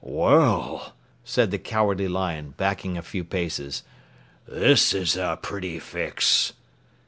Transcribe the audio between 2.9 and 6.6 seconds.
a few paces, "this is a pretty fix."